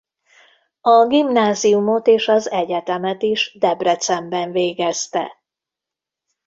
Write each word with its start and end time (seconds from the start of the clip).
A 0.81 1.05
gimnáziumot 1.07 2.07
és 2.07 2.27
az 2.27 2.49
egyetemet 2.51 3.21
is 3.23 3.55
Debrecenben 3.59 4.51
végezte. 4.51 5.43